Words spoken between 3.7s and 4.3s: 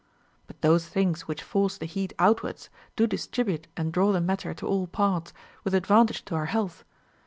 and draw the